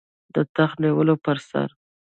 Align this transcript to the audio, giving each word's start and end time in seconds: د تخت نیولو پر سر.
د 0.33 0.35
تخت 0.55 0.77
نیولو 0.83 1.15
پر 1.23 1.37
سر. 1.49 1.69